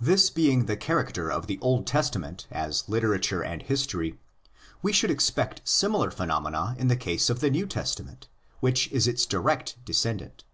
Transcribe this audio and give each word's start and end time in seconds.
This 0.00 0.30
being 0.30 0.66
the 0.66 0.76
character 0.76 1.32
of 1.32 1.48
the 1.48 1.58
Old 1.58 1.84
Testament 1.84 2.46
as 2.48 2.88
literature 2.88 3.42
and 3.42 3.60
history, 3.60 4.20
we 4.82 4.92
should 4.92 5.10
expect 5.10 5.62
similar 5.64 6.12
phenomena 6.12 6.76
in 6.78 6.86
the 6.86 6.94
case 6.94 7.28
of 7.28 7.40
the 7.40 7.50
New 7.50 7.66
Testament, 7.66 8.28
which 8.60 8.86
is 8.92 9.08
its 9.08 9.26
direct 9.26 9.84
descendant. 9.84 10.44